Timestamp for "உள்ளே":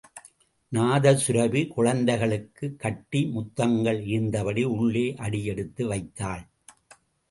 4.63-5.15